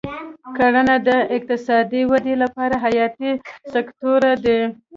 [0.57, 3.31] کرنه د اقتصادي ودې لپاره حیاتي
[3.73, 4.59] سکتور دی.